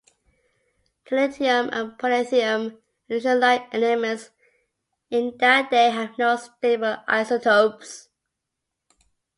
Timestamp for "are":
2.71-2.79